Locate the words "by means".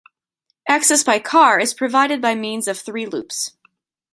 2.23-2.67